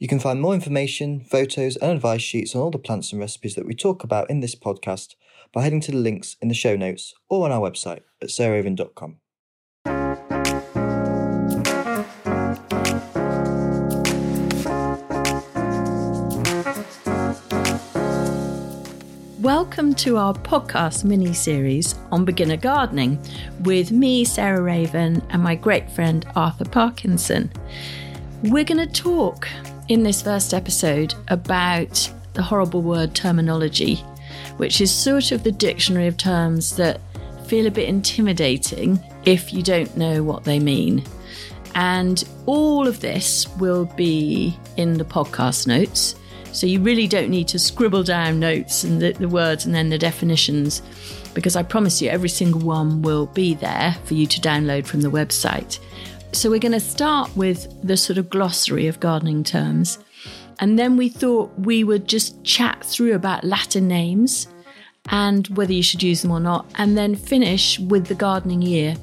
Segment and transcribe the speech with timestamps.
[0.00, 3.56] You can find more information, photos, and advice sheets on all the plants and recipes
[3.56, 5.16] that we talk about in this podcast
[5.52, 9.16] by heading to the links in the show notes or on our website at sarahraven.com.
[19.40, 23.20] Welcome to our podcast mini series on beginner gardening
[23.64, 27.50] with me, Sarah Raven, and my great friend Arthur Parkinson.
[28.44, 29.48] We're going to talk
[29.88, 33.96] in this first episode about the horrible word terminology,
[34.58, 37.00] which is sort of the dictionary of terms that
[37.46, 41.02] feel a bit intimidating if you don't know what they mean.
[41.74, 46.14] And all of this will be in the podcast notes.
[46.52, 49.90] So you really don't need to scribble down notes and the, the, words and then
[49.90, 50.82] the definitions,
[51.34, 55.02] because I promise you every single one will be there for you to download from
[55.02, 55.78] the website.
[56.32, 59.98] So we're going to start with the sort of glossary of gardening terms.
[60.60, 64.46] And then we thought we would just chat through about Latin names
[65.10, 68.94] and whether you should use them or not, and then finish with the gardening year.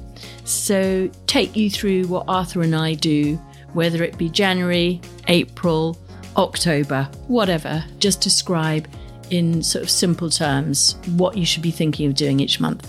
[0.44, 3.36] So take you through what Arthur and I do,
[3.72, 5.98] whether it be January, April,
[6.36, 8.86] October, whatever, just describe
[9.30, 12.88] in sort of simple terms what you should be thinking of doing each month.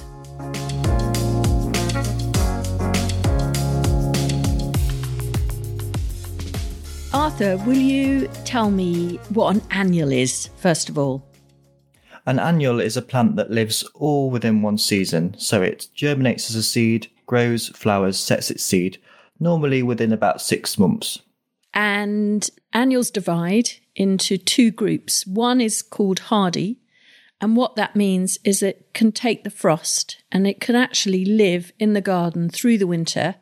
[7.39, 11.23] Arthur, will you tell me what an annual is, first of all?
[12.25, 16.55] An annual is a plant that lives all within one season, so it germinates as
[16.55, 18.97] a seed, grows, flowers, sets its seed,
[19.39, 21.19] normally within about six months.
[21.75, 25.27] And annuals divide into two groups.
[25.27, 26.79] One is called hardy,
[27.39, 31.71] and what that means is it can take the frost and it can actually live
[31.77, 33.35] in the garden through the winter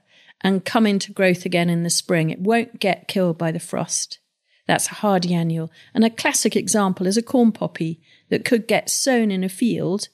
[0.46, 2.30] and come into growth again in the spring.
[2.30, 4.20] It won't get killed by the frost.
[4.68, 5.72] That's a hardy annual.
[5.92, 10.08] And a classic example is a corn poppy that could get sown in a field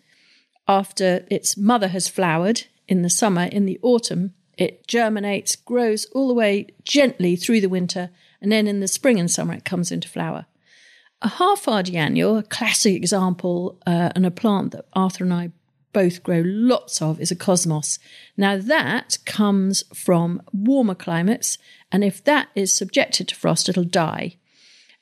[0.70, 3.44] after its mother has flowered in the summer.
[3.44, 8.10] In the autumn, it germinates, grows all the way gently through the winter,
[8.40, 10.46] and then in the spring and summer, it comes into flower.
[11.22, 15.52] A half hardy annual, a classic example, uh, and a plant that Arthur and I
[15.94, 18.00] both grow lots of is a cosmos.
[18.38, 21.58] Now, that comes from warmer climates,
[21.92, 24.38] and if that is subjected to frost, it'll die.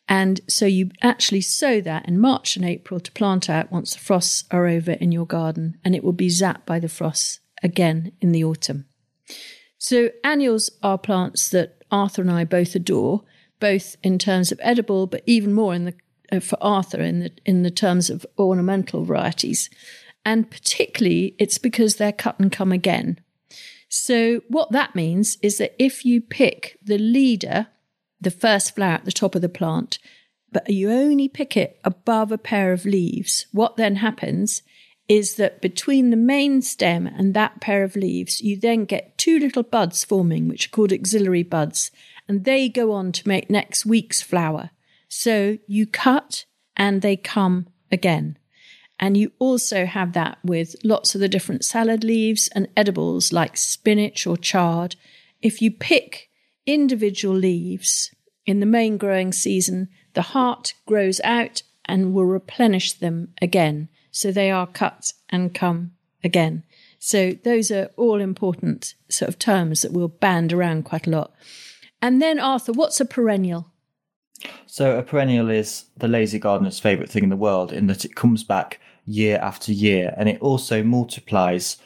[0.08, 4.00] And so you actually sow that in March and April to plant out once the
[4.00, 8.12] frosts are over in your garden, and it will be zapped by the frosts again
[8.20, 8.86] in the autumn.
[9.78, 13.24] So, annuals are plants that Arthur and I both adore,
[13.60, 15.94] both in terms of edible, but even more in the
[16.32, 19.70] uh, for Arthur in the in the terms of ornamental varieties.
[20.30, 23.20] And particularly, it's because they're cut and come again.
[23.88, 27.66] So, what that means is that if you pick the leader,
[28.22, 29.98] the first flower at the top of the plant,
[30.52, 34.62] but you only pick it above a pair of leaves, what then happens
[35.08, 39.40] is that between the main stem and that pair of leaves, you then get two
[39.40, 41.90] little buds forming, which are called axillary buds,
[42.28, 44.70] and they go on to make next week's flower.
[45.08, 46.46] So you cut
[46.78, 48.38] and they come again.
[49.00, 53.56] And you also have that with lots of the different salad leaves and edibles like
[53.56, 54.96] spinach or chard.
[55.42, 56.30] If you pick
[56.66, 58.14] individual leaves
[58.46, 63.88] in the main growing season, the heart grows out and will replenish them again.
[64.12, 65.92] So they are cut and come
[66.24, 66.64] again.
[67.00, 71.34] So those are all important sort of terms that we'll band around quite a lot.
[72.02, 73.72] And then, Arthur, what's a perennial?
[74.66, 78.16] So a perennial is the lazy gardener's favourite thing in the world in that it
[78.16, 81.78] comes back year after year, and it also multiplies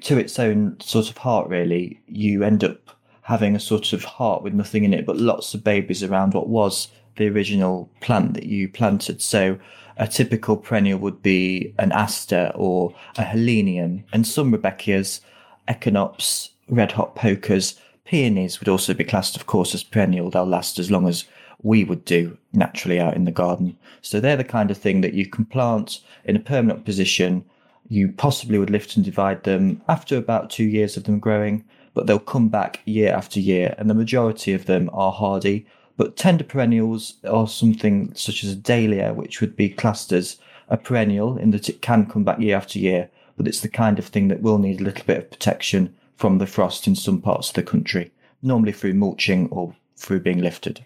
[0.00, 1.48] to its own sort of heart.
[1.48, 2.90] Really, you end up
[3.22, 6.48] having a sort of heart with nothing in it but lots of babies around what
[6.48, 9.22] was the original plant that you planted.
[9.22, 9.58] So
[9.96, 15.20] a typical perennial would be an aster or a helenium, and some Rudbeckias,
[15.68, 20.30] echinops, red hot pokers, peonies would also be classed, of course, as perennial.
[20.30, 21.24] They'll last as long as
[21.64, 23.76] we would do naturally out in the garden.
[24.02, 27.44] So they're the kind of thing that you can plant in a permanent position.
[27.88, 31.64] You possibly would lift and divide them after about two years of them growing,
[31.94, 35.66] but they'll come back year after year, and the majority of them are hardy.
[35.96, 40.36] But tender perennials are something such as a dahlia, which would be classed as
[40.68, 43.98] a perennial in that it can come back year after year, but it's the kind
[43.98, 47.20] of thing that will need a little bit of protection from the frost in some
[47.20, 48.12] parts of the country,
[48.42, 50.84] normally through mulching or through being lifted.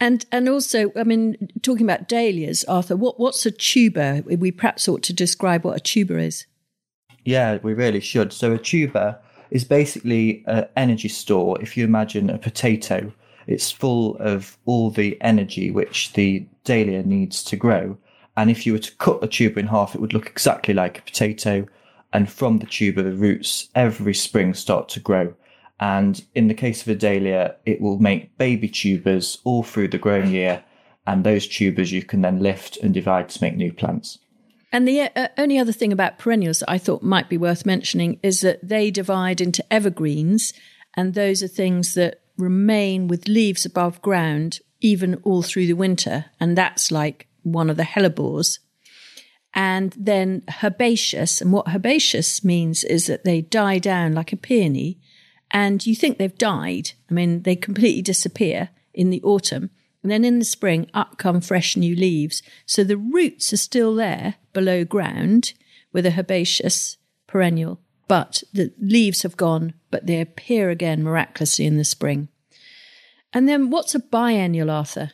[0.00, 4.22] And and also, I mean, talking about dahlias, Arthur, what what's a tuber?
[4.24, 6.46] We perhaps ought to describe what a tuber is.
[7.24, 8.32] Yeah, we really should.
[8.32, 9.18] So a tuber
[9.50, 11.60] is basically an energy store.
[11.60, 13.12] If you imagine a potato,
[13.46, 17.98] it's full of all the energy which the dahlia needs to grow.
[18.36, 20.98] And if you were to cut the tuber in half, it would look exactly like
[20.98, 21.66] a potato.
[22.12, 25.34] And from the tuber, the roots every spring start to grow.
[25.80, 29.98] And in the case of a dahlia, it will make baby tubers all through the
[29.98, 30.62] growing year.
[31.06, 34.18] And those tubers you can then lift and divide to make new plants.
[34.72, 38.20] And the uh, only other thing about perennials that I thought might be worth mentioning
[38.22, 40.52] is that they divide into evergreens,
[40.94, 46.26] and those are things that remain with leaves above ground even all through the winter.
[46.38, 48.58] And that's like one of the hellebores.
[49.52, 55.00] And then herbaceous, and what herbaceous means is that they die down like a peony,
[55.50, 56.92] and you think they've died.
[57.10, 59.70] I mean, they completely disappear in the autumn.
[60.02, 62.42] And then in the spring, up come fresh new leaves.
[62.64, 65.52] So the roots are still there below ground
[65.92, 71.76] with a herbaceous perennial, but the leaves have gone, but they appear again miraculously in
[71.76, 72.28] the spring.
[73.32, 75.12] And then what's a biennial, Arthur?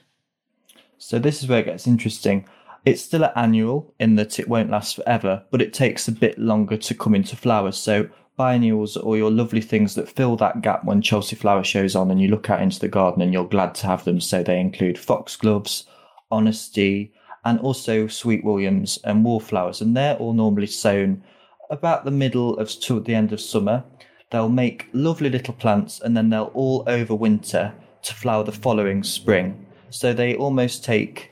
[0.99, 2.49] So this is where it gets interesting.
[2.85, 6.39] It's still an annual in that it won't last forever, but it takes a bit
[6.39, 7.73] longer to come into flower.
[7.73, 12.11] So biennials or your lovely things that fill that gap when Chelsea Flower shows on
[12.11, 14.21] and you look out into the garden and you're glad to have them.
[14.21, 15.85] So they include foxgloves,
[16.31, 17.13] honesty,
[17.45, 19.81] and also sweet williams and wallflowers.
[19.81, 21.23] And they're all normally sown
[21.71, 23.85] about the middle of to the end of summer.
[24.31, 27.73] They'll make lovely little plants and then they'll all overwinter
[28.03, 29.67] to flower the following spring.
[29.91, 31.31] So they almost take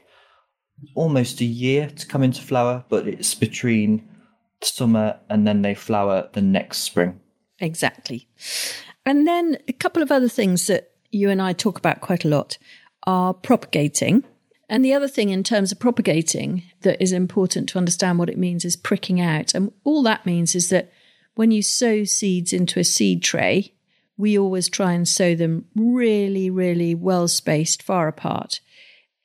[0.95, 4.09] almost a year to come into flower, but it's between
[4.65, 7.21] summer and then they flower the next spring.
[7.61, 8.29] Exactly.
[9.07, 12.29] And then a couple of other things that you and I talk about quite a
[12.29, 12.59] lot
[13.07, 14.25] are propagating.
[14.69, 18.39] And the other thing in terms of propagating that is important to understand what it
[18.39, 19.55] means is pricking out.
[19.55, 20.91] And all that means is that
[21.35, 23.75] when you sow seeds into a seed tray,
[24.17, 28.61] we always try and sow them really, really well spaced, far apart.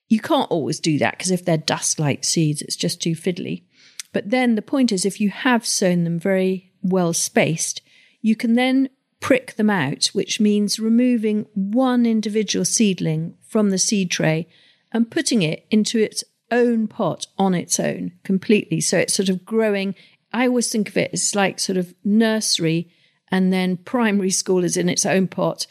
[0.08, 3.64] You can't always do that because if they're dust like seeds, it's just too fiddly.
[4.12, 7.82] But then the point is, if you have sown them very well spaced,
[8.22, 8.90] you can then
[9.20, 14.48] prick them out, which means removing one individual seedling from the seed tray
[14.92, 18.82] and putting it into its own pot on its own completely.
[18.82, 19.96] So it's sort of growing.
[20.34, 22.92] I always think of it as like sort of nursery
[23.30, 25.68] and then primary school is in its own pot.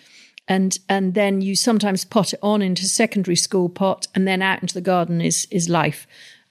[0.47, 4.63] And, and then you sometimes pot it on into secondary school pot and then out
[4.63, 6.07] into the garden is, is life.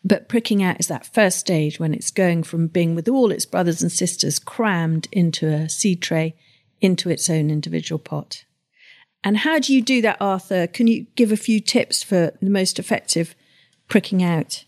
[0.07, 3.45] But pricking out is that first stage when it's going from being with all its
[3.45, 6.33] brothers and sisters crammed into a seed tray
[6.79, 8.45] into its own individual pot.
[9.21, 10.65] And how do you do that, Arthur?
[10.65, 13.35] Can you give a few tips for the most effective
[13.89, 14.63] pricking out?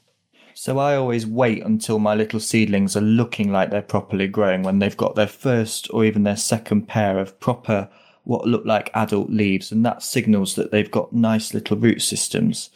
[0.56, 4.80] So I always wait until my little seedlings are looking like they're properly growing when
[4.80, 7.88] they've got their first or even their second pair of proper
[8.26, 12.72] what look like adult leaves and that signals that they've got nice little root systems.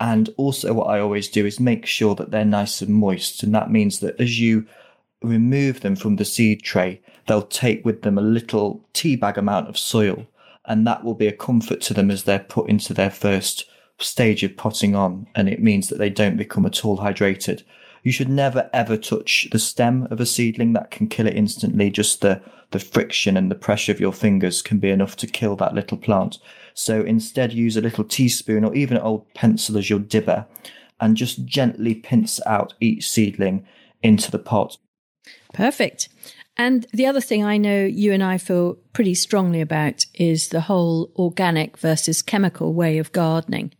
[0.00, 3.42] And also, what I always do is make sure that they're nice and moist.
[3.42, 4.66] And that means that as you
[5.22, 9.68] remove them from the seed tray, they'll take with them a little tea bag amount
[9.68, 10.26] of soil.
[10.66, 13.66] And that will be a comfort to them as they're put into their first
[13.98, 15.26] stage of potting on.
[15.34, 17.62] And it means that they don't become at all hydrated.
[18.02, 21.90] You should never ever touch the stem of a seedling that can kill it instantly.
[21.90, 25.56] Just the, the friction and the pressure of your fingers can be enough to kill
[25.56, 26.38] that little plant.
[26.74, 30.46] So instead, use a little teaspoon or even an old pencil as your dibber
[31.00, 33.64] and just gently pinch out each seedling
[34.02, 34.76] into the pot.
[35.52, 36.08] Perfect.
[36.56, 40.62] And the other thing I know you and I feel pretty strongly about is the
[40.62, 43.72] whole organic versus chemical way of gardening.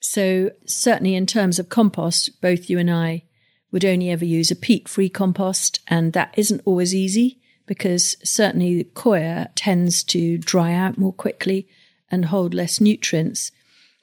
[0.00, 3.24] So, certainly in terms of compost, both you and I
[3.72, 8.76] would only ever use a peat free compost, and that isn't always easy because certainly
[8.76, 11.66] the coir tends to dry out more quickly
[12.10, 13.50] and hold less nutrients.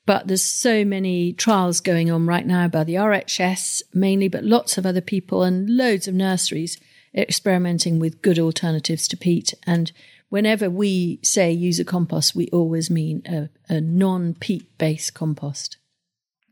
[0.06, 4.78] But there's so many trials going on right now by the RHS mainly, but lots
[4.78, 6.80] of other people and loads of nurseries
[7.16, 9.54] experimenting with good alternatives to peat.
[9.68, 9.92] And
[10.30, 15.78] whenever we say use a compost, we always mean a, a non peat based compost.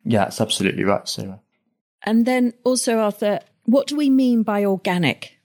[0.03, 1.39] Yeah, that's absolutely right, Sarah.
[2.03, 5.38] And then also, Arthur, what do we mean by organic?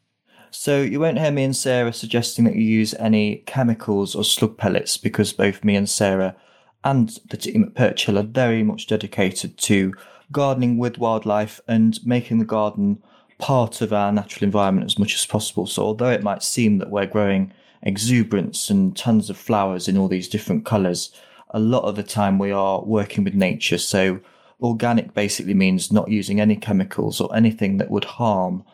[0.57, 4.57] So you won't hear me and Sarah suggesting that you use any chemicals or slug
[4.57, 6.37] pellets because both me and Sarah
[6.85, 9.93] and the team at Perch Hill are very much dedicated to
[10.31, 13.03] gardening with wildlife and making the garden
[13.39, 15.67] part of our natural environment as much as possible.
[15.67, 20.07] So although it might seem that we're growing exuberance and tons of flowers in all
[20.07, 21.11] these different colours,
[21.51, 23.79] a lot of the time we are working with nature.
[23.79, 24.21] So
[24.63, 28.65] organic basically means not using any chemicals or anything that would harm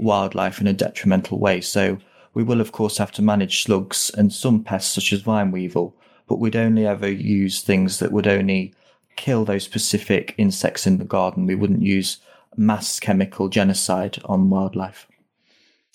[0.00, 1.60] wildlife in a detrimental way.
[1.60, 1.98] So
[2.34, 5.96] we will, of course, have to manage slugs and some pests such as vine weevil,
[6.28, 8.74] but we'd only ever use things that would only
[9.16, 11.46] kill those specific insects in the garden.
[11.46, 12.18] We wouldn't use
[12.56, 15.06] mass chemical genocide on wildlife.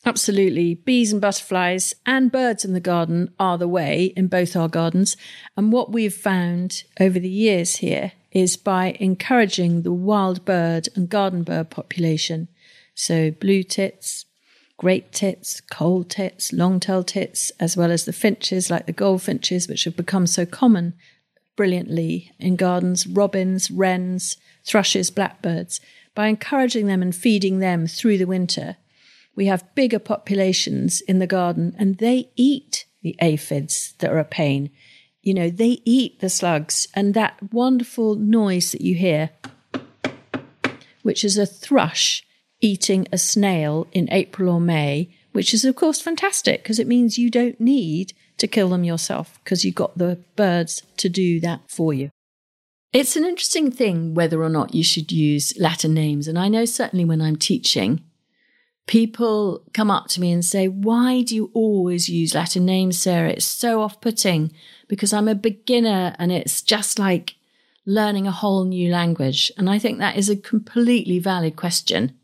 [0.05, 0.75] Absolutely.
[0.75, 5.17] Bees and butterflies and birds in the garden are the way in both our gardens.
[5.57, 11.09] And what we've found over the years here is by encouraging the wild bird and
[11.09, 12.49] garden bird population.
[12.95, 14.25] So blue tits,
[14.77, 19.83] great tits, coal tits, long-tailed tits, as well as the finches like the goldfinches, which
[19.83, 20.93] have become so common
[21.55, 25.79] brilliantly in gardens, robins, wrens, thrushes, blackbirds.
[26.13, 28.77] By encouraging them and feeding them through the winter,
[29.35, 34.25] we have bigger populations in the garden and they eat the aphids that are a
[34.25, 34.69] pain.
[35.21, 39.31] You know, they eat the slugs and that wonderful noise that you hear,
[41.03, 42.24] which is a thrush
[42.65, 47.19] eating a snail in April or May, which is of course fantastic because it means
[47.19, 51.61] you don't need to kill them yourself because you've got the birds to do that
[51.67, 52.09] for you.
[52.91, 56.27] It's an interesting thing whether or not you should use Latin names.
[56.27, 58.01] And I know certainly when I'm teaching,
[58.87, 63.29] people come up to me and say, Why do you always use Latin names, Sarah?
[63.29, 64.51] It's so off putting
[64.87, 67.35] because I'm a beginner and it's just like
[67.85, 69.51] learning a whole new language.
[69.57, 72.17] And I think that is a completely valid question.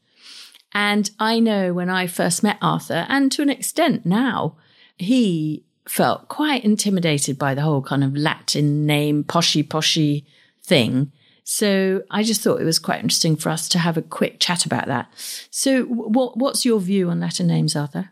[0.74, 4.56] And I know when I first met Arthur, and to an extent now,
[4.98, 10.24] he felt quite intimidated by the whole kind of Latin name, poshy poshy
[10.62, 11.12] thing.
[11.44, 14.66] So I just thought it was quite interesting for us to have a quick chat
[14.66, 15.12] about that.
[15.50, 18.12] So, what, what's your view on Latin names, Arthur?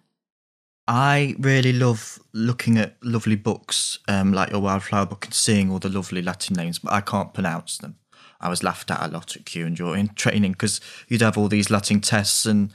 [0.88, 5.78] I really love looking at lovely books um, like your Wildflower book and seeing all
[5.78, 7.98] the lovely Latin names, but I can't pronounce them.
[8.40, 11.48] I was laughed at a lot at Kew and during training because you'd have all
[11.48, 12.72] these Latin tests and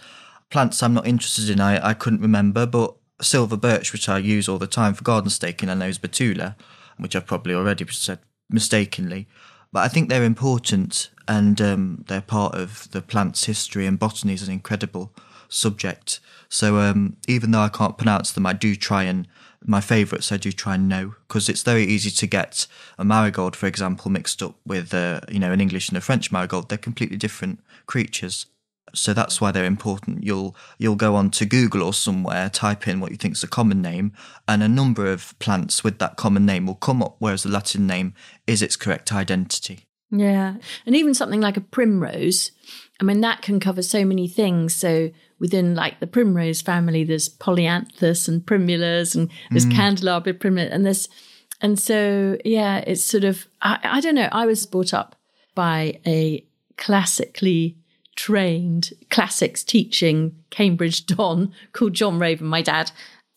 [0.50, 1.60] plants I'm not interested in.
[1.60, 5.30] I, I couldn't remember, but silver birch, which I use all the time for garden
[5.30, 6.56] staking, I know is Betula,
[6.98, 8.18] which I've probably already said
[8.50, 9.26] mistakenly.
[9.72, 14.34] But I think they're important and um, they're part of the plant's history, and botany
[14.34, 15.12] is an incredible
[15.48, 16.20] subject.
[16.48, 19.26] So um, even though I can't pronounce them, I do try and
[19.64, 22.66] my favourites I do try and know because it's very easy to get
[22.98, 26.30] a marigold, for example, mixed up with uh, you know an English and a French
[26.30, 26.68] marigold.
[26.68, 28.46] They're completely different creatures.
[28.94, 30.22] So that's why they're important.
[30.22, 33.48] You'll you'll go on to Google or somewhere, type in what you think is a
[33.48, 34.12] common name,
[34.46, 37.86] and a number of plants with that common name will come up, whereas the Latin
[37.86, 38.14] name
[38.46, 39.86] is its correct identity.
[40.10, 40.56] Yeah.
[40.86, 42.52] And even something like a primrose,
[43.00, 44.74] I mean, that can cover so many things.
[44.74, 45.10] So
[45.44, 49.74] within like the primrose family, there's polyanthus and primulas and there's mm.
[49.74, 51.06] candelabra primula and this.
[51.60, 54.30] And so, yeah, it's sort of, I, I don't know.
[54.32, 55.16] I was brought up
[55.54, 56.42] by a
[56.78, 57.76] classically
[58.16, 62.90] trained classics teaching Cambridge Don called John Raven, my dad.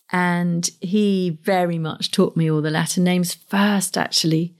[0.09, 4.55] And he very much taught me all the Latin names first, actually,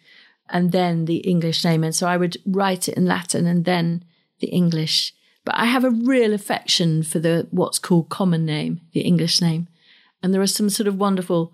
[0.50, 1.86] and then the English name.
[1.86, 4.04] And so I would write it in Latin and then
[4.40, 5.14] the English.
[5.48, 9.70] But I have a real affection for the what's called common name, the English name.
[10.22, 11.54] And there are some sort of wonderful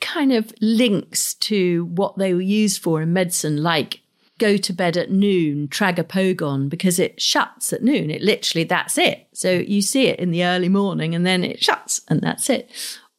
[0.00, 4.00] kind of links to what they were used for in medicine, like
[4.38, 8.10] go to bed at noon, tragopogon, because it shuts at noon.
[8.10, 9.28] It literally, that's it.
[9.34, 12.70] So you see it in the early morning and then it shuts and that's it.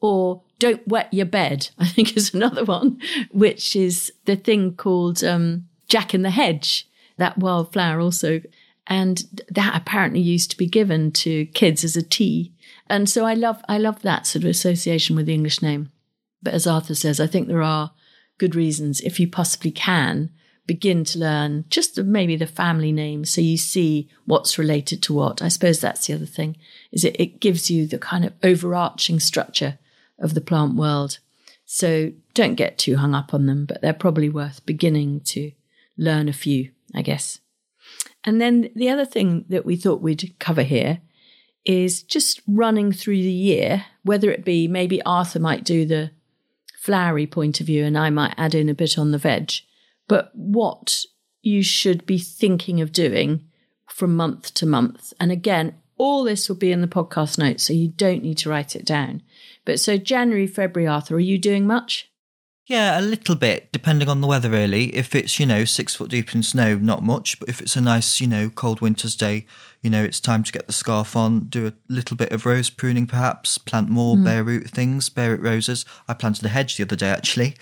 [0.01, 5.23] Or don't wet your bed, I think is another one, which is the thing called
[5.23, 8.41] um, Jack in the Hedge, that wildflower also.
[8.87, 12.53] And that apparently used to be given to kids as a tea.
[12.87, 15.91] And so I love, I love that sort of association with the English name.
[16.43, 17.91] But as Arthur says, I think there are
[18.37, 20.29] good reasons, if you possibly can,
[20.67, 25.41] begin to learn just maybe the family name so you see what's related to what.
[25.41, 26.57] I suppose that's the other thing,
[26.91, 29.77] is it, it gives you the kind of overarching structure
[30.19, 31.19] of the plant world.
[31.65, 35.51] So don't get too hung up on them, but they're probably worth beginning to
[35.97, 37.39] learn a few, I guess.
[38.25, 40.99] And then the other thing that we thought we'd cover here
[41.63, 46.11] is just running through the year, whether it be maybe Arthur might do the
[46.77, 49.51] flowery point of view and I might add in a bit on the veg
[50.07, 51.03] but what
[51.41, 53.45] you should be thinking of doing
[53.87, 55.13] from month to month.
[55.19, 58.49] And again, all this will be in the podcast notes, so you don't need to
[58.49, 59.21] write it down.
[59.63, 62.11] But so January, February, Arthur, are you doing much?
[62.67, 64.85] Yeah, a little bit, depending on the weather, really.
[64.95, 67.39] If it's, you know, six foot deep in snow, not much.
[67.39, 69.45] But if it's a nice, you know, cold winter's day,
[69.85, 72.71] you know, it's time to get the scarf on, do a little bit of rose
[72.71, 74.25] pruning, perhaps, plant more mm.
[74.25, 75.85] bare root things, bare root roses.
[76.07, 77.53] I planted a hedge the other day, actually.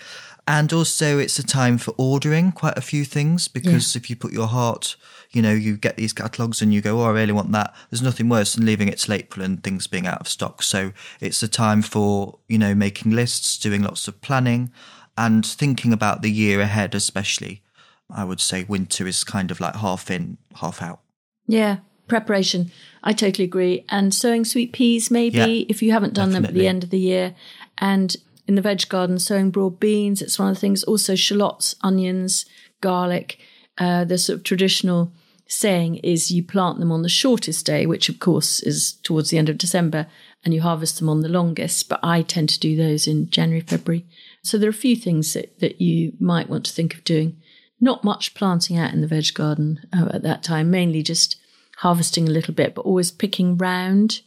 [0.48, 4.00] And also, it's a time for ordering quite a few things because yeah.
[4.00, 4.96] if you put your heart,
[5.32, 7.74] you know, you get these catalogues and you go, oh, I really want that.
[7.90, 10.62] There's nothing worse than leaving it till April and things being out of stock.
[10.62, 14.72] So it's a time for, you know, making lists, doing lots of planning.
[15.18, 17.62] And thinking about the year ahead, especially,
[18.08, 21.00] I would say winter is kind of like half in, half out.
[21.46, 22.70] Yeah, preparation.
[23.02, 23.84] I totally agree.
[23.88, 26.90] And sowing sweet peas, maybe, Yeah, if you haven't done them at the end of
[26.90, 27.34] the year.
[27.78, 30.20] And in the veg garden, sowing broad beans.
[30.20, 30.84] It's one of the things.
[30.84, 32.46] Also, shallots, onions,
[32.80, 33.38] garlic.
[33.78, 35.12] Uh, the sort of traditional
[35.46, 39.38] saying is you plant them on the shortest day, which of course is towards the
[39.38, 40.06] end of December,
[40.44, 41.88] and you harvest them on the longest.
[41.88, 44.06] But I tend to do those in January, February.
[44.42, 47.36] So there are a few things that, that you might want to think of doing.
[47.80, 51.36] Not much planting out in the veg garden uh, at that time, mainly just
[51.78, 54.22] harvesting a little bit, but always picking round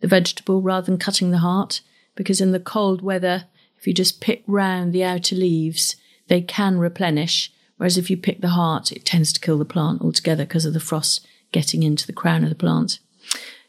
[0.00, 1.80] the vegetable rather than cutting the heart.
[2.14, 3.44] Because in the cold weather,
[3.78, 5.96] if you just pick round the outer leaves,
[6.28, 7.52] they can replenish.
[7.76, 10.74] Whereas if you pick the heart, it tends to kill the plant altogether because of
[10.74, 12.98] the frost getting into the crown of the plant.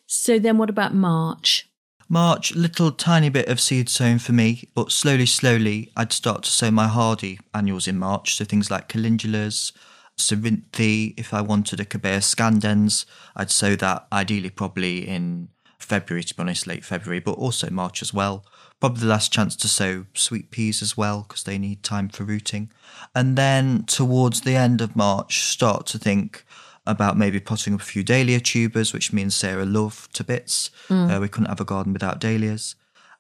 [0.06, 1.68] So then what about March?
[2.10, 6.52] March, little tiny bit of seed sowing for me, but slowly, slowly, I'd start to
[6.52, 8.36] sow my hardy annuals in March.
[8.36, 9.72] So things like calendulas,
[10.18, 11.14] cerinthe.
[11.18, 13.06] If I wanted a cobaea scandens,
[13.36, 18.02] I'd sow that ideally probably in February, to be honest, late February, but also March
[18.02, 18.46] as well.
[18.80, 22.24] Probably the last chance to sow sweet peas as well because they need time for
[22.24, 22.72] rooting.
[23.16, 26.46] And then towards the end of March, start to think
[26.86, 30.70] about maybe potting up a few dahlia tubers, which means Sarah love to bits.
[31.10, 32.76] Uh, we couldn't have a garden without dahlias.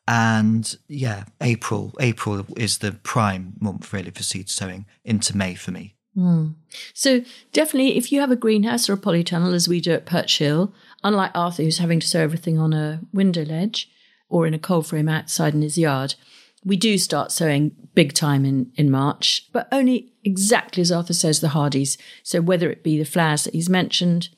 [0.06, 1.94] And yeah, April.
[2.02, 5.96] April is the prime month really for seed sowing into May for me.
[6.16, 6.50] Hmm.
[6.94, 10.38] So definitely, if you have a greenhouse or a polytunnel, as we do at Perch
[10.38, 13.90] Hill, unlike Arthur, who's having to sow everything on a window ledge
[14.30, 16.16] or in a cold frame outside in his yard,
[16.64, 21.42] we do start sowing big time in, in March, but only exactly as Arthur says,
[21.42, 21.98] the hardies.
[22.22, 24.30] So whether it be the flowers that he's mentioned,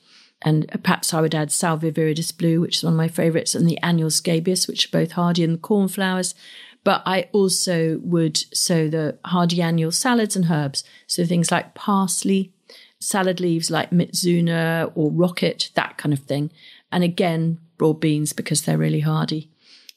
[0.42, 3.68] and perhaps I would add Salvia viridis blue, which is one of my favourites, and
[3.68, 6.36] the annual scabious, which are both hardy, and the cornflowers.
[6.86, 10.84] But I also would sow the hardy annual salads and herbs.
[11.08, 12.54] So things like parsley,
[13.00, 16.52] salad leaves like mizuna or rocket, that kind of thing.
[16.92, 19.50] And again, broad beans because they're really hardy.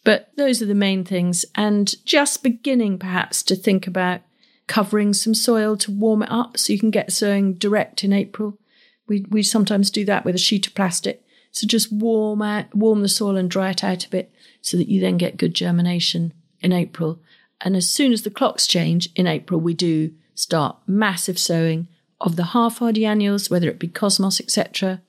[0.02, 1.44] But those are the main things.
[1.54, 4.22] And just beginning perhaps to think about
[4.66, 8.58] covering some soil to warm it up so you can get sowing direct in April.
[9.06, 11.22] We, we sometimes do that with a sheet of plastic.
[11.50, 14.88] So just warm out, warm the soil and dry it out a bit so that
[14.88, 17.20] you then get good germination in April.
[17.60, 21.88] And as soon as the clocks change in April, we do start massive sowing
[22.20, 25.02] of the half hardy annuals, whether it be cosmos, etc.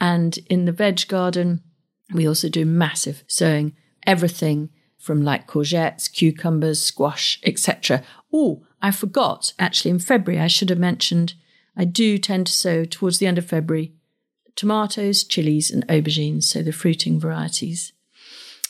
[0.00, 1.62] And in the veg garden,
[2.12, 3.74] we also do massive sowing,
[4.06, 8.02] everything from like courgettes, cucumbers, squash, etc.
[8.32, 11.34] Oh, I forgot actually in February, I should have mentioned,
[11.76, 13.92] I do tend to sow towards the end of February
[14.56, 17.92] tomatoes, chilies, and aubergines, so the fruiting varieties.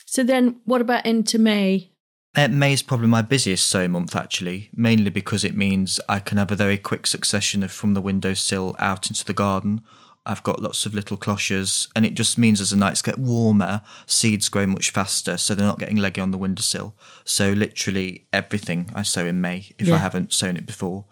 [0.06, 1.90] So then, what about into May?
[2.36, 6.50] May is probably my busiest sow month actually, mainly because it means I can have
[6.50, 9.82] a very quick succession of from the windowsill out into the garden.
[10.26, 13.82] I've got lots of little cloches, and it just means as the nights get warmer,
[14.06, 16.94] seeds grow much faster, so they're not getting leggy on the windowsill.
[17.26, 19.96] So literally everything I sow in May, if Yeah.
[19.96, 21.04] I haven't sown it before.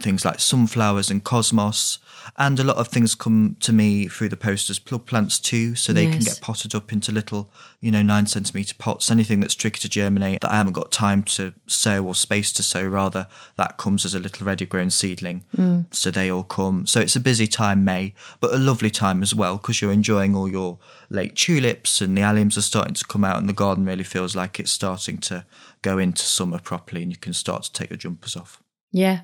[0.00, 1.98] Things like sunflowers and cosmos,
[2.38, 5.74] and a lot of things come to me through the post as plug plants too,
[5.74, 9.10] so they can get potted up into little, you know, nine centimeter pots.
[9.10, 12.62] Anything that's tricky to germinate that I haven't got time to sow or space to
[12.62, 15.44] sow, rather, that comes as a little ready grown seedling.
[15.54, 15.94] Mm.
[15.94, 16.86] So they all come.
[16.86, 20.34] So it's a busy time, May, but a lovely time as well because you're enjoying
[20.34, 20.78] all your
[21.10, 24.34] late tulips and the alliums are starting to come out, and the garden really feels
[24.34, 25.44] like it's starting to
[25.82, 28.62] go into summer properly, and you can start to take your jumpers off.
[28.92, 29.20] Yeah.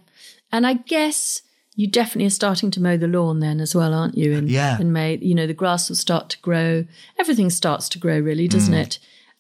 [0.53, 1.43] And I guess
[1.75, 4.33] you definitely are starting to mow the lawn then as well, aren't you?
[4.33, 4.81] In, Yeah.
[4.81, 6.87] in May, you know, the grass will start to grow.
[7.19, 8.81] Everything starts to grow, really, doesn't mm.
[8.81, 8.99] it?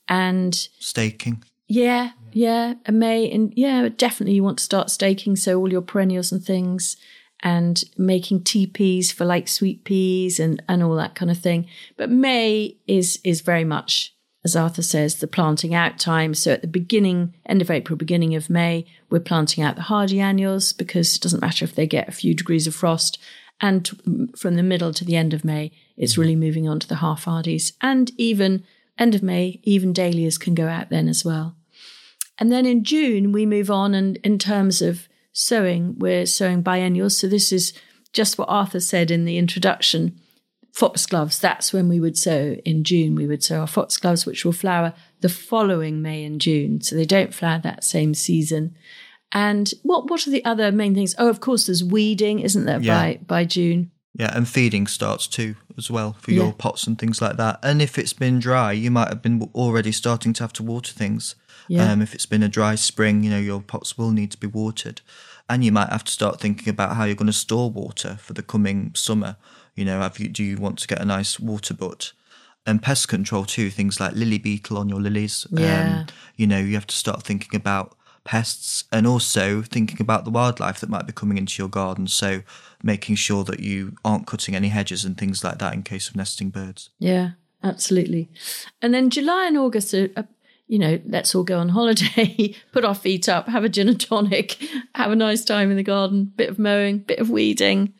[0.08, 1.42] And Staking.
[1.66, 5.36] yeah, yeah, and May, and yeah, definitely you want to start staking.
[5.36, 6.96] So all your perennials and things
[7.40, 11.66] and making teepees for like sweet peas and, and all that kind of thing.
[11.96, 14.14] But May is, is very much,
[14.46, 16.32] as Arthur says, the planting out time.
[16.32, 20.20] So at the beginning, end of April, beginning of May, we're planting out the hardy
[20.20, 23.18] annuals because it doesn't matter if they get a few degrees of frost.
[23.60, 26.94] And from the middle to the end of May, it's really moving on to the
[26.94, 27.72] half hardies.
[27.80, 28.62] And even
[28.96, 31.56] end of May, even dahlias can go out then as well.
[32.38, 33.96] And then in June, we move on.
[33.96, 37.18] And in terms of sowing, we're sowing biennials.
[37.18, 37.72] So this is
[38.12, 40.20] just what Arthur said in the introduction.
[40.76, 43.14] Foxgloves, that's when we would sow in June.
[43.14, 46.82] We would sow our foxgloves, which will flower the following May and June.
[46.82, 48.76] So they don't flower that same season.
[49.32, 51.14] And what, what are the other main things?
[51.16, 52.94] Oh, of course, there's weeding, isn't there, Yeah.
[52.94, 53.90] by, by June?
[54.18, 56.42] Yeah, and feeding starts too as well for Yeah.
[56.42, 57.58] your pots and things like that.
[57.62, 60.92] And if it's been dry, you might have been already starting to have to water
[60.92, 61.36] things.
[61.68, 61.90] Yeah.
[61.90, 64.46] Um, if it's been a dry spring, you know, your pots will need to be
[64.46, 65.00] watered.
[65.48, 68.34] And you might have to start thinking about how you're going to store water for
[68.34, 69.36] the coming summer.
[69.76, 72.12] You know, have you, do you want to get a nice water butt?
[72.66, 75.46] And pest control too, things like lily beetle on your lilies.
[75.52, 76.00] Yeah.
[76.00, 80.30] Um, you know, you have to start thinking about pests and also thinking about the
[80.30, 82.08] wildlife that might be coming into your garden.
[82.08, 82.42] So
[82.82, 86.16] making sure that you aren't cutting any hedges and things like that in case of
[86.16, 86.90] nesting birds.
[86.98, 87.30] Yeah,
[87.62, 88.28] absolutely.
[88.82, 90.26] And then July and August are, are
[90.66, 94.00] you know, let's all go on holiday, put our feet up, have a gin and
[94.00, 94.58] tonic,
[94.94, 97.94] have a nice time in the garden, bit of mowing, bit of weeding,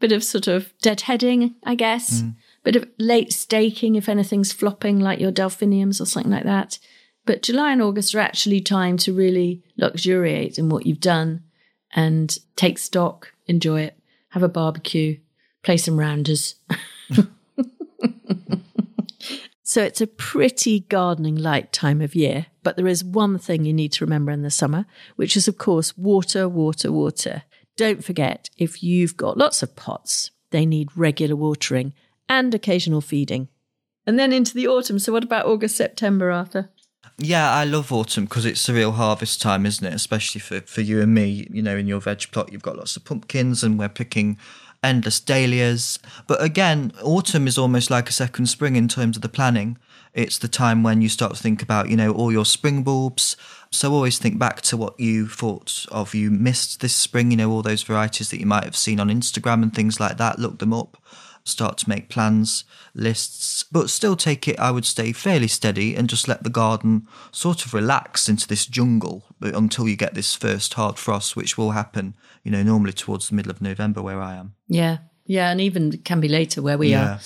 [0.00, 2.30] bit of sort of deadheading, I guess, hmm.
[2.64, 6.78] bit of late staking if anything's flopping like your delphiniums or something like that.
[7.26, 11.44] But July and August are actually time to really luxuriate in what you've done
[11.92, 13.98] and take stock, enjoy it,
[14.30, 15.18] have a barbecue,
[15.62, 16.56] play some rounders.
[19.70, 23.72] So it's a pretty gardening light time of year, but there is one thing you
[23.72, 24.84] need to remember in the summer,
[25.14, 27.44] which is, of course, water, water, water.
[27.80, 31.94] Don't forget, if you've got lots of pots, they need regular watering
[32.28, 33.48] and occasional feeding.
[34.06, 34.98] And then into the autumn.
[34.98, 36.68] So, what about August, September, Arthur?
[37.16, 39.94] Yeah, I love autumn because it's the real harvest time, isn't it?
[39.94, 41.48] Especially for, for you and me.
[41.50, 44.36] You know, in your veg plot, you've got lots of pumpkins and we're picking
[44.84, 45.98] endless dahlias.
[46.26, 49.78] But again, autumn is almost like a second spring in terms of the planning.
[50.12, 53.36] It's the time when you start to think about, you know, all your spring bulbs.
[53.72, 57.50] So always think back to what you thought of you missed this spring, you know,
[57.50, 60.38] all those varieties that you might have seen on Instagram and things like that.
[60.38, 60.96] Look them up
[61.44, 66.08] start to make plans, lists, but still take it, I would stay fairly steady and
[66.08, 70.74] just let the garden sort of relax into this jungle until you get this first
[70.74, 74.34] hard frost, which will happen, you know, normally towards the middle of November where I
[74.36, 74.54] am.
[74.68, 74.98] Yeah.
[75.26, 75.50] Yeah.
[75.50, 77.04] And even can be later where we Yeah.
[77.14, 77.20] are.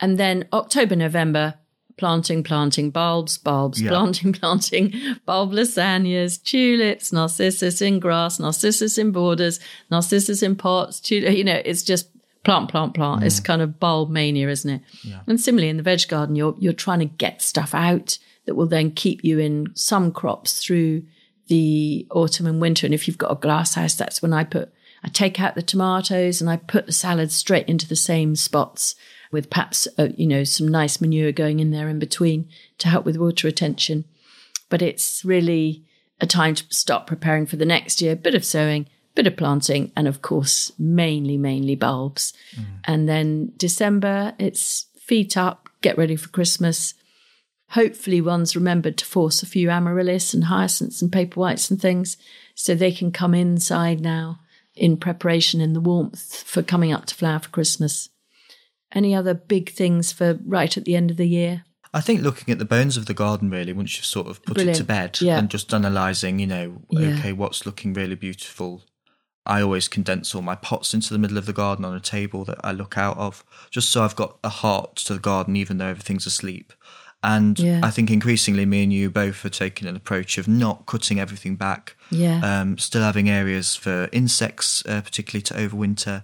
[0.00, 1.54] And then October, November,
[1.96, 3.90] planting, planting, bulbs, bulbs, Yeah.
[3.90, 4.92] planting, planting,
[5.26, 11.60] bulb lasagnas, tulips, narcissus in grass, narcissus in borders, narcissus in pots, tulip, you know,
[11.64, 12.08] it's just
[12.44, 13.24] plant, plant, plant.
[13.24, 13.44] It's mm.
[13.44, 14.82] kind of bulb mania, isn't it?
[15.26, 18.66] And similarly in the veg garden, you're you're trying to get stuff out that will
[18.66, 21.04] then keep you in some crops through
[21.48, 22.86] the autumn and winter.
[22.86, 25.62] And if you've got a glass house, that's when I put I take out the
[25.62, 28.94] tomatoes and I put the salad straight into the same spots
[29.34, 33.04] with perhaps uh, you know some nice manure going in there in between to help
[33.04, 34.06] with water retention.
[34.70, 35.84] But it's really
[36.20, 38.16] a time to start preparing for the next year.
[38.16, 42.32] Bit of sowing, bit of planting, and of course mainly mainly bulbs.
[42.84, 46.94] And then December, it's feet up, get ready for Christmas.
[47.70, 52.16] Hopefully, one's remembered to force a few amaryllis and hyacinths and paper whites and things
[52.54, 54.38] so they can come inside now
[54.76, 58.10] in preparation in the warmth for coming up to flower for Christmas.
[58.94, 61.64] Any other big things for right at the end of the year?
[61.92, 64.58] I think looking at the bones of the garden really, once you've sort of put
[64.58, 65.38] it to bed Yeah.
[65.38, 67.08] and just analysing, you know, Yeah.
[67.18, 68.84] okay, what's looking really beautiful.
[69.46, 72.44] I always condense all my pots into the middle of the garden on a table
[72.46, 75.78] that I look out of, just so I've got a heart to the garden, even
[75.78, 76.72] though everything's asleep.
[77.22, 77.80] And Yeah.
[77.82, 81.56] I think increasingly, me and you both are taking an approach of not cutting everything
[81.56, 82.40] back, Yeah.
[82.42, 86.22] um, still having areas for insects, uh, particularly to overwinter.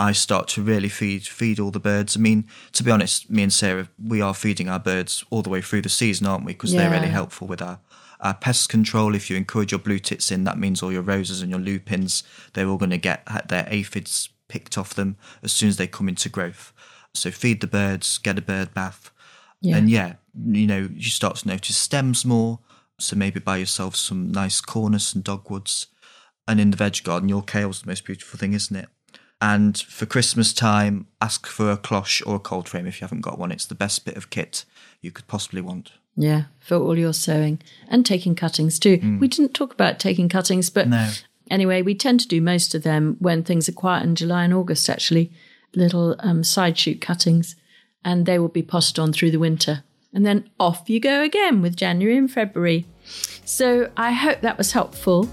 [0.00, 2.16] I start to really feed feed all the birds.
[2.16, 5.50] I mean, to be honest, me and Sarah, we are feeding our birds all the
[5.50, 6.54] way through the season, aren't we?
[6.54, 7.80] Because they're really helpful with our,
[8.18, 9.14] our pest control.
[9.14, 12.22] If you encourage your blue tits in, that means all your roses and your lupins,
[12.54, 16.08] they're all going to get their aphids picked off them as soon as they come
[16.08, 16.72] into growth.
[17.12, 19.10] So feed the birds, get a bird bath.
[19.60, 19.76] Yeah.
[19.76, 20.14] And yeah,
[20.46, 22.60] you know, you start to notice stems more.
[22.98, 25.88] So maybe buy yourself some nice cornus and dogwoods.
[26.48, 28.88] And in the veg garden, your kale's the most beautiful thing, isn't it?
[29.40, 33.22] And for Christmas time, ask for a cloche or a cold frame if you haven't
[33.22, 33.50] got one.
[33.50, 34.64] It's the best bit of kit
[35.00, 35.92] you could possibly want.
[36.16, 39.18] Yeah, for all your sowing and taking cuttings too.
[39.20, 41.08] We didn't talk about taking cuttings, but No.
[41.50, 44.52] anyway, we tend to do most of them when things are quiet in July and
[44.52, 45.32] August, actually,
[45.74, 47.56] little um, side shoot cuttings,
[48.04, 49.84] and they will be potted on through the winter.
[50.12, 52.86] And then off you go again with January and February.
[53.44, 55.30] So I hope that was helpful.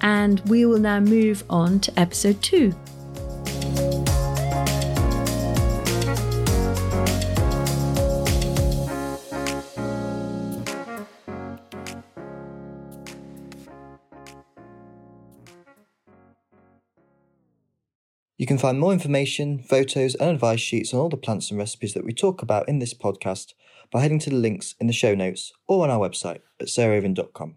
[0.00, 2.74] And we will now move on to episode two.
[18.44, 21.94] You can find more information, photos, and advice sheets on all the plants and recipes
[21.94, 23.54] that we talk about in this podcast
[23.90, 27.56] by heading to the links in the show notes or on our website at sarahraven.com.